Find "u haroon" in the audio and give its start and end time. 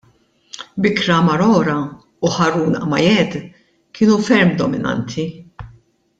2.29-2.79